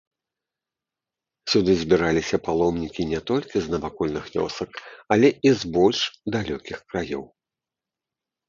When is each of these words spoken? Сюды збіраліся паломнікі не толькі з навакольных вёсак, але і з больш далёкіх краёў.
Сюды 1.53 1.71
збіраліся 1.81 2.37
паломнікі 2.47 3.01
не 3.11 3.19
толькі 3.31 3.57
з 3.65 3.73
навакольных 3.73 4.23
вёсак, 4.39 4.71
але 5.17 5.27
і 5.49 5.53
з 5.61 5.73
больш 5.77 5.99
далёкіх 6.39 6.77
краёў. 6.95 7.23